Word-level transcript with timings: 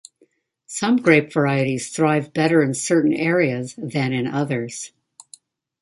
Some 0.65 0.95
grape 0.97 1.31
varieties 1.31 1.91
thrive 1.95 2.33
better 2.33 2.63
in 2.63 2.73
certain 2.73 3.13
areas 3.13 3.75
than 3.77 4.13
in 4.13 4.25
others. 4.25 4.93